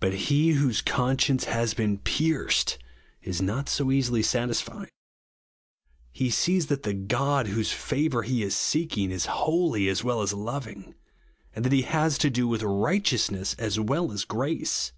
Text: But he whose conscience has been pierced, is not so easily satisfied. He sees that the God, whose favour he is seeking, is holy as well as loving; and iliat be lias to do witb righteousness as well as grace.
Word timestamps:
But 0.00 0.14
he 0.14 0.52
whose 0.52 0.80
conscience 0.80 1.44
has 1.44 1.74
been 1.74 1.98
pierced, 1.98 2.78
is 3.20 3.42
not 3.42 3.68
so 3.68 3.90
easily 3.90 4.22
satisfied. 4.22 4.88
He 6.10 6.30
sees 6.30 6.68
that 6.68 6.84
the 6.84 6.94
God, 6.94 7.48
whose 7.48 7.70
favour 7.70 8.22
he 8.22 8.42
is 8.42 8.56
seeking, 8.56 9.10
is 9.10 9.26
holy 9.26 9.90
as 9.90 10.02
well 10.02 10.22
as 10.22 10.32
loving; 10.32 10.94
and 11.54 11.66
iliat 11.66 11.70
be 11.70 11.82
lias 11.82 12.16
to 12.16 12.30
do 12.30 12.48
witb 12.48 12.82
righteousness 12.82 13.52
as 13.58 13.78
well 13.78 14.10
as 14.10 14.24
grace. 14.24 14.94